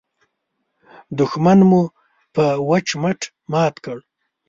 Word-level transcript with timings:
دوښمن 1.17 1.59
مو 1.69 1.81
په 2.35 2.43
وچ 2.69 2.87
مټ 3.01 3.19
مات 3.51 3.75
کړ. 3.85 3.97